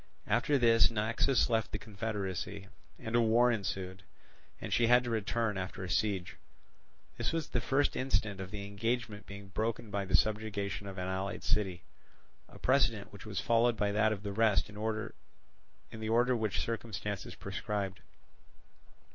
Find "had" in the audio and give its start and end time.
4.87-5.03